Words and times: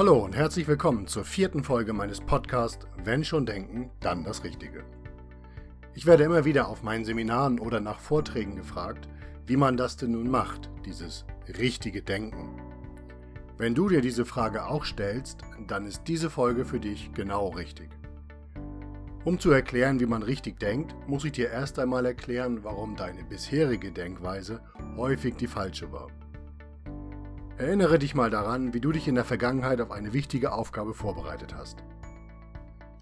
Hallo 0.00 0.24
und 0.24 0.34
herzlich 0.34 0.66
willkommen 0.66 1.06
zur 1.08 1.26
vierten 1.26 1.62
Folge 1.62 1.92
meines 1.92 2.22
Podcasts 2.22 2.86
Wenn 3.04 3.22
schon 3.22 3.44
denken, 3.44 3.90
dann 4.00 4.24
das 4.24 4.44
Richtige. 4.44 4.82
Ich 5.94 6.06
werde 6.06 6.24
immer 6.24 6.46
wieder 6.46 6.68
auf 6.68 6.82
meinen 6.82 7.04
Seminaren 7.04 7.60
oder 7.60 7.80
nach 7.80 8.00
Vorträgen 8.00 8.56
gefragt, 8.56 9.10
wie 9.44 9.58
man 9.58 9.76
das 9.76 9.98
denn 9.98 10.12
nun 10.12 10.30
macht, 10.30 10.70
dieses 10.86 11.26
richtige 11.58 12.00
Denken. 12.00 12.62
Wenn 13.58 13.74
du 13.74 13.90
dir 13.90 14.00
diese 14.00 14.24
Frage 14.24 14.64
auch 14.64 14.86
stellst, 14.86 15.42
dann 15.66 15.84
ist 15.84 16.04
diese 16.08 16.30
Folge 16.30 16.64
für 16.64 16.80
dich 16.80 17.12
genau 17.12 17.48
richtig. 17.48 17.90
Um 19.24 19.38
zu 19.38 19.50
erklären, 19.50 20.00
wie 20.00 20.06
man 20.06 20.22
richtig 20.22 20.58
denkt, 20.58 20.94
muss 21.08 21.26
ich 21.26 21.32
dir 21.32 21.50
erst 21.50 21.78
einmal 21.78 22.06
erklären, 22.06 22.64
warum 22.64 22.96
deine 22.96 23.22
bisherige 23.24 23.92
Denkweise 23.92 24.62
häufig 24.96 25.36
die 25.36 25.46
falsche 25.46 25.92
war. 25.92 26.08
Erinnere 27.60 27.98
dich 27.98 28.14
mal 28.14 28.30
daran, 28.30 28.72
wie 28.72 28.80
du 28.80 28.90
dich 28.90 29.06
in 29.06 29.16
der 29.16 29.26
Vergangenheit 29.26 29.82
auf 29.82 29.90
eine 29.90 30.14
wichtige 30.14 30.52
Aufgabe 30.52 30.94
vorbereitet 30.94 31.54
hast. 31.54 31.84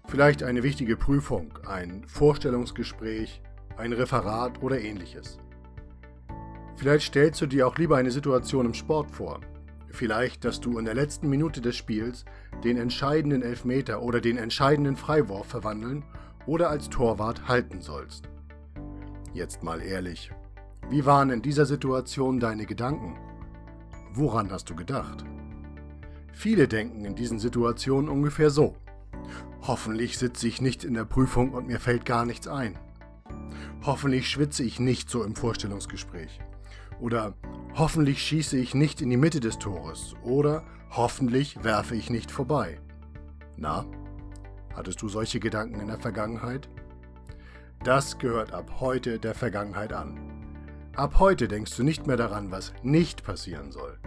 Vielleicht 0.05 0.43
eine 0.43 0.63
wichtige 0.63 0.97
Prüfung, 0.97 1.57
ein 1.65 2.03
Vorstellungsgespräch, 2.05 3.41
ein 3.77 3.93
Referat 3.93 4.61
oder 4.61 4.81
ähnliches. 4.81 5.39
Vielleicht 6.75 7.07
stellst 7.07 7.39
du 7.39 7.45
dir 7.45 7.67
auch 7.69 7.77
lieber 7.77 7.95
eine 7.95 8.11
Situation 8.11 8.65
im 8.65 8.73
Sport 8.73 9.11
vor. 9.11 9.39
Vielleicht, 9.91 10.43
dass 10.43 10.59
du 10.59 10.77
in 10.77 10.83
der 10.83 10.93
letzten 10.93 11.29
Minute 11.29 11.61
des 11.61 11.77
Spiels 11.77 12.25
den 12.61 12.75
entscheidenden 12.75 13.43
Elfmeter 13.43 14.01
oder 14.01 14.19
den 14.19 14.35
entscheidenden 14.35 14.97
Freiwurf 14.97 15.47
verwandeln 15.47 16.03
oder 16.47 16.69
als 16.69 16.89
Torwart 16.89 17.47
halten 17.47 17.79
sollst. 17.79 18.27
Jetzt 19.33 19.63
mal 19.63 19.81
ehrlich, 19.81 20.33
wie 20.89 21.05
waren 21.05 21.29
in 21.29 21.41
dieser 21.41 21.65
Situation 21.65 22.41
deine 22.41 22.65
Gedanken? 22.65 23.15
Woran 24.13 24.51
hast 24.51 24.69
du 24.69 24.75
gedacht? 24.75 25.23
Viele 26.33 26.67
denken 26.67 27.05
in 27.05 27.15
diesen 27.15 27.39
Situationen 27.39 28.09
ungefähr 28.09 28.49
so. 28.49 28.75
Hoffentlich 29.61 30.17
sitze 30.17 30.47
ich 30.47 30.61
nicht 30.61 30.83
in 30.83 30.93
der 30.93 31.05
Prüfung 31.05 31.51
und 31.51 31.67
mir 31.67 31.79
fällt 31.79 32.05
gar 32.05 32.25
nichts 32.25 32.47
ein. 32.47 32.77
Hoffentlich 33.85 34.29
schwitze 34.29 34.63
ich 34.63 34.79
nicht 34.79 35.09
so 35.09 35.23
im 35.23 35.35
Vorstellungsgespräch. 35.35 36.39
Oder 36.99 37.33
hoffentlich 37.75 38.21
schieße 38.21 38.57
ich 38.57 38.73
nicht 38.73 39.01
in 39.01 39.09
die 39.09 39.17
Mitte 39.17 39.39
des 39.39 39.59
Tores. 39.59 40.15
Oder 40.23 40.63
hoffentlich 40.91 41.63
werfe 41.63 41.95
ich 41.95 42.09
nicht 42.09 42.31
vorbei. 42.31 42.79
Na, 43.57 43.85
hattest 44.75 45.01
du 45.01 45.09
solche 45.09 45.39
Gedanken 45.39 45.79
in 45.79 45.87
der 45.87 45.99
Vergangenheit? 45.99 46.69
Das 47.83 48.17
gehört 48.17 48.51
ab 48.51 48.79
heute 48.79 49.19
der 49.19 49.35
Vergangenheit 49.35 49.93
an. 49.93 50.28
Ab 50.99 51.17
heute 51.19 51.47
denkst 51.47 51.77
du 51.77 51.83
nicht 51.83 52.07
mehr 52.07 52.17
daran, 52.17 52.51
was 52.51 52.73
nicht 52.83 53.23
passieren 53.23 53.71
soll, 53.71 53.97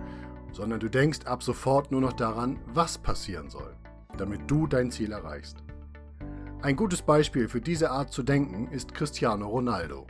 sondern 0.53 0.79
du 0.79 0.91
denkst 0.91 1.21
ab 1.25 1.43
sofort 1.43 1.91
nur 1.91 2.03
noch 2.03 2.13
daran, 2.13 2.59
was 2.67 2.99
passieren 2.99 3.49
soll, 3.49 3.75
damit 4.19 4.43
du 4.47 4.67
dein 4.67 4.91
Ziel 4.91 5.13
erreichst. 5.13 5.57
Ein 6.61 6.77
gutes 6.77 7.01
Beispiel 7.01 7.49
für 7.49 7.63
diese 7.63 7.91
Art 7.91 8.13
zu 8.13 8.23
denken 8.23 8.69
ist 8.71 8.93
Cristiano 8.93 9.49
Ronaldo. 9.49 10.07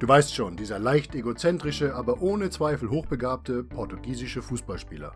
Du 0.00 0.06
weißt 0.06 0.34
schon, 0.34 0.58
dieser 0.58 0.78
leicht 0.78 1.14
egozentrische, 1.14 1.94
aber 1.94 2.20
ohne 2.20 2.50
Zweifel 2.50 2.90
hochbegabte 2.90 3.64
portugiesische 3.64 4.42
Fußballspieler, 4.42 5.14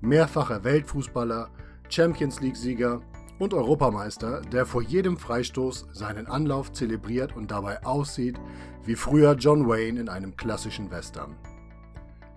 mehrfacher 0.00 0.62
Weltfußballer, 0.62 1.50
Champions 1.88 2.40
League-Sieger 2.40 3.00
und 3.38 3.54
Europameister, 3.54 4.42
der 4.42 4.66
vor 4.66 4.82
jedem 4.82 5.16
Freistoß 5.16 5.88
seinen 5.92 6.26
Anlauf 6.26 6.72
zelebriert 6.72 7.36
und 7.36 7.50
dabei 7.50 7.84
aussieht 7.84 8.38
wie 8.84 8.94
früher 8.94 9.34
John 9.34 9.68
Wayne 9.68 10.00
in 10.00 10.08
einem 10.08 10.36
klassischen 10.36 10.90
Western. 10.90 11.36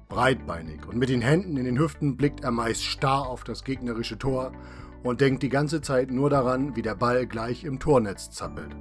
Breitbeinig 0.10 0.86
und 0.88 0.98
mit 0.98 1.10
den 1.10 1.22
Händen 1.22 1.58
in 1.58 1.64
den 1.64 1.80
Hüften 1.80 2.18
blickt 2.18 2.44
er 2.44 2.52
meist 2.52 2.84
starr 2.84 3.28
auf 3.28 3.44
das 3.44 3.64
gegnerische 3.64 4.18
Tor 4.18 4.52
und 5.04 5.22
denkt 5.22 5.42
die 5.42 5.50
ganze 5.50 5.82
Zeit 5.82 6.12
nur 6.12 6.30
daran, 6.30 6.76
wie 6.76 6.82
der 6.82 6.96
Ball 6.96 7.26
gleich 7.26 7.64
im 7.64 7.80
Tornetz 7.80 8.30
zappelt. 8.30 8.76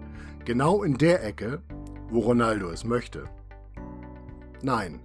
Genau 0.44 0.82
in 0.82 0.98
der 0.98 1.24
Ecke, 1.24 1.62
wo 2.08 2.20
Ronaldo 2.20 2.70
es 2.70 2.84
möchte. 2.84 3.24
Nein, 4.62 5.00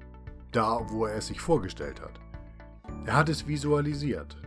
da, 0.51 0.81
wo 0.89 1.05
er 1.05 1.17
es 1.17 1.27
sich 1.27 1.39
vorgestellt 1.39 2.01
hat. 2.01 2.19
Er 3.05 3.15
hat 3.15 3.29
es 3.29 3.47
visualisiert, 3.47 4.37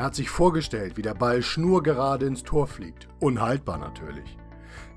er 0.00 0.06
hat 0.06 0.14
sich 0.14 0.30
vorgestellt, 0.30 0.96
wie 0.96 1.02
der 1.02 1.12
Ball 1.12 1.42
schnurgerade 1.42 2.24
ins 2.24 2.42
Tor 2.42 2.66
fliegt. 2.66 3.06
Unhaltbar 3.20 3.76
natürlich. 3.76 4.38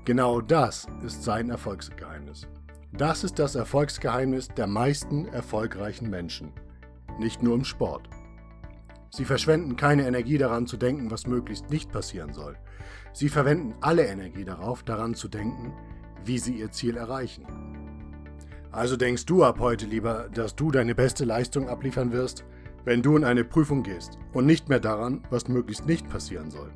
Genau 0.06 0.40
das 0.40 0.86
ist 1.04 1.22
sein 1.22 1.50
Erfolgsgeheimnis. 1.50 2.48
Das 2.90 3.22
ist 3.22 3.38
das 3.38 3.54
Erfolgsgeheimnis 3.54 4.48
der 4.48 4.66
meisten 4.66 5.28
erfolgreichen 5.28 6.08
Menschen. 6.08 6.52
Nicht 7.18 7.42
nur 7.42 7.54
im 7.54 7.66
Sport. 7.66 8.08
Sie 9.10 9.26
verschwenden 9.26 9.76
keine 9.76 10.06
Energie 10.06 10.38
daran 10.38 10.66
zu 10.66 10.78
denken, 10.78 11.10
was 11.10 11.26
möglichst 11.26 11.68
nicht 11.68 11.92
passieren 11.92 12.32
soll. 12.32 12.56
Sie 13.12 13.28
verwenden 13.28 13.74
alle 13.82 14.06
Energie 14.06 14.46
darauf, 14.46 14.84
daran 14.84 15.14
zu 15.14 15.28
denken, 15.28 15.74
wie 16.24 16.38
sie 16.38 16.54
ihr 16.54 16.72
Ziel 16.72 16.96
erreichen. 16.96 17.44
Also 18.72 18.96
denkst 18.96 19.26
du 19.26 19.44
ab 19.44 19.58
heute 19.60 19.84
lieber, 19.84 20.30
dass 20.32 20.56
du 20.56 20.70
deine 20.70 20.94
beste 20.94 21.26
Leistung 21.26 21.68
abliefern 21.68 22.10
wirst, 22.10 22.46
wenn 22.84 23.02
du 23.02 23.16
in 23.16 23.24
eine 23.24 23.44
Prüfung 23.44 23.82
gehst 23.82 24.18
und 24.32 24.46
nicht 24.46 24.68
mehr 24.68 24.80
daran, 24.80 25.22
was 25.30 25.48
möglichst 25.48 25.86
nicht 25.86 26.08
passieren 26.08 26.50
soll. 26.50 26.70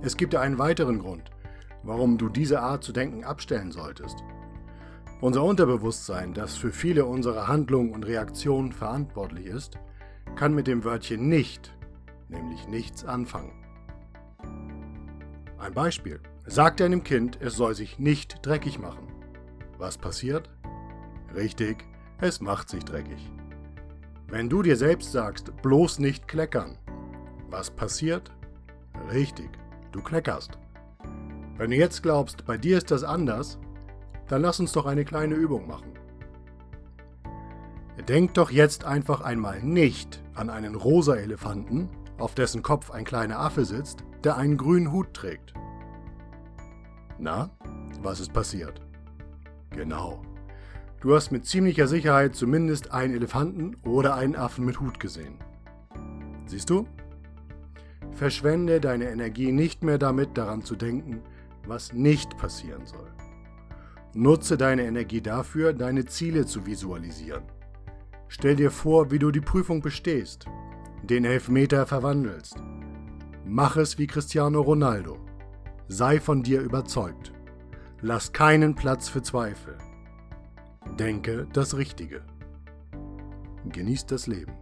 Es 0.00 0.16
gibt 0.16 0.34
einen 0.34 0.58
weiteren 0.58 0.98
Grund, 0.98 1.30
warum 1.82 2.18
du 2.18 2.28
diese 2.28 2.60
Art 2.60 2.84
zu 2.84 2.92
denken 2.92 3.24
abstellen 3.24 3.72
solltest. 3.72 4.16
Unser 5.20 5.42
Unterbewusstsein, 5.42 6.32
das 6.32 6.56
für 6.56 6.70
viele 6.70 7.04
unserer 7.04 7.48
Handlungen 7.48 7.92
und 7.92 8.06
Reaktionen 8.06 8.72
verantwortlich 8.72 9.46
ist, 9.46 9.78
kann 10.36 10.54
mit 10.54 10.68
dem 10.68 10.84
Wörtchen 10.84 11.28
nicht, 11.28 11.76
nämlich 12.28 12.68
nichts 12.68 13.04
anfangen. 13.04 13.52
Ein 15.58 15.74
Beispiel. 15.74 16.20
Sagt 16.46 16.80
einem 16.80 17.02
Kind, 17.02 17.38
es 17.42 17.56
soll 17.56 17.74
sich 17.74 17.98
nicht 17.98 18.46
dreckig 18.46 18.78
machen. 18.78 19.08
Was 19.76 19.98
passiert? 19.98 20.48
Richtig, 21.34 21.84
es 22.20 22.40
macht 22.40 22.70
sich 22.70 22.84
dreckig. 22.84 23.30
Wenn 24.30 24.50
du 24.50 24.62
dir 24.62 24.76
selbst 24.76 25.10
sagst, 25.10 25.56
bloß 25.62 26.00
nicht 26.00 26.28
kleckern, 26.28 26.76
was 27.48 27.70
passiert? 27.70 28.30
Richtig, 29.10 29.48
du 29.90 30.02
kleckerst. 30.02 30.58
Wenn 31.56 31.70
du 31.70 31.76
jetzt 31.76 32.02
glaubst, 32.02 32.44
bei 32.44 32.58
dir 32.58 32.76
ist 32.76 32.90
das 32.90 33.04
anders, 33.04 33.58
dann 34.28 34.42
lass 34.42 34.60
uns 34.60 34.72
doch 34.72 34.84
eine 34.84 35.06
kleine 35.06 35.34
Übung 35.34 35.66
machen. 35.66 35.94
Denk 38.06 38.34
doch 38.34 38.50
jetzt 38.50 38.84
einfach 38.84 39.22
einmal 39.22 39.62
nicht 39.62 40.22
an 40.34 40.50
einen 40.50 40.74
rosa 40.74 41.16
Elefanten, 41.16 41.88
auf 42.18 42.34
dessen 42.34 42.62
Kopf 42.62 42.90
ein 42.90 43.04
kleiner 43.06 43.38
Affe 43.38 43.64
sitzt, 43.64 44.04
der 44.24 44.36
einen 44.36 44.58
grünen 44.58 44.92
Hut 44.92 45.14
trägt. 45.14 45.54
Na, 47.18 47.50
was 48.02 48.20
ist 48.20 48.34
passiert? 48.34 48.82
Genau, 49.70 50.20
Du 51.00 51.14
hast 51.14 51.30
mit 51.30 51.46
ziemlicher 51.46 51.86
Sicherheit 51.86 52.34
zumindest 52.34 52.92
einen 52.92 53.14
Elefanten 53.14 53.76
oder 53.84 54.16
einen 54.16 54.34
Affen 54.34 54.64
mit 54.64 54.80
Hut 54.80 54.98
gesehen. 54.98 55.38
Siehst 56.46 56.70
du? 56.70 56.88
Verschwende 58.12 58.80
deine 58.80 59.08
Energie 59.08 59.52
nicht 59.52 59.84
mehr 59.84 59.98
damit, 59.98 60.36
daran 60.36 60.62
zu 60.62 60.74
denken, 60.74 61.22
was 61.66 61.92
nicht 61.92 62.36
passieren 62.36 62.84
soll. 62.84 63.12
Nutze 64.12 64.56
deine 64.56 64.86
Energie 64.86 65.20
dafür, 65.20 65.72
deine 65.72 66.06
Ziele 66.06 66.46
zu 66.46 66.66
visualisieren. 66.66 67.44
Stell 68.26 68.56
dir 68.56 68.72
vor, 68.72 69.12
wie 69.12 69.20
du 69.20 69.30
die 69.30 69.40
Prüfung 69.40 69.80
bestehst, 69.80 70.46
den 71.04 71.24
Elfmeter 71.24 71.86
verwandelst. 71.86 72.56
Mach 73.46 73.76
es 73.76 73.98
wie 73.98 74.08
Cristiano 74.08 74.60
Ronaldo. 74.62 75.18
Sei 75.86 76.18
von 76.18 76.42
dir 76.42 76.60
überzeugt. 76.60 77.32
Lass 78.00 78.32
keinen 78.32 78.74
Platz 78.74 79.08
für 79.08 79.22
Zweifel. 79.22 79.78
Denke 80.98 81.46
das 81.52 81.76
Richtige. 81.76 82.22
Genießt 83.70 84.10
das 84.10 84.26
Leben. 84.26 84.52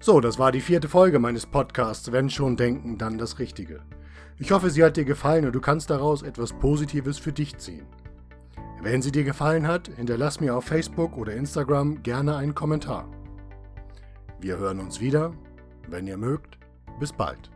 So, 0.00 0.20
das 0.20 0.40
war 0.40 0.50
die 0.50 0.60
vierte 0.60 0.88
Folge 0.88 1.20
meines 1.20 1.46
Podcasts 1.46 2.10
Wenn 2.10 2.28
schon 2.28 2.56
denken, 2.56 2.98
dann 2.98 3.18
das 3.18 3.38
Richtige. 3.38 3.80
Ich 4.38 4.50
hoffe, 4.50 4.70
sie 4.70 4.82
hat 4.82 4.96
dir 4.96 5.04
gefallen 5.04 5.46
und 5.46 5.52
du 5.52 5.60
kannst 5.60 5.90
daraus 5.90 6.22
etwas 6.22 6.52
Positives 6.52 7.18
für 7.18 7.32
dich 7.32 7.58
ziehen. 7.58 7.86
Wenn 8.82 9.02
sie 9.02 9.12
dir 9.12 9.24
gefallen 9.24 9.68
hat, 9.68 9.88
hinterlass 9.88 10.40
mir 10.40 10.56
auf 10.56 10.64
Facebook 10.64 11.16
oder 11.16 11.34
Instagram 11.34 12.02
gerne 12.02 12.36
einen 12.36 12.56
Kommentar. 12.56 13.08
Wir 14.40 14.58
hören 14.58 14.80
uns 14.80 15.00
wieder. 15.00 15.32
Wenn 15.88 16.06
ihr 16.08 16.16
mögt, 16.16 16.58
bis 16.98 17.12
bald. 17.12 17.50